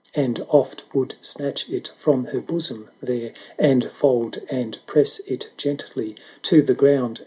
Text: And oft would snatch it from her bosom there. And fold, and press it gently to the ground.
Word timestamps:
And 0.15 0.43
oft 0.49 0.83
would 0.95 1.13
snatch 1.21 1.69
it 1.69 1.91
from 1.95 2.25
her 2.25 2.41
bosom 2.41 2.89
there. 3.03 3.33
And 3.59 3.85
fold, 3.91 4.41
and 4.49 4.79
press 4.87 5.19
it 5.27 5.51
gently 5.57 6.15
to 6.41 6.63
the 6.63 6.73
ground. 6.73 7.19